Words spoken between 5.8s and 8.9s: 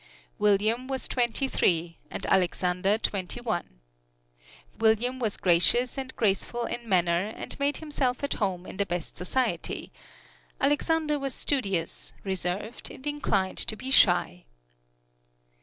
and graceful in manner and made himself at home in the